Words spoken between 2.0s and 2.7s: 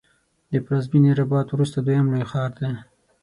لوی ښار دی.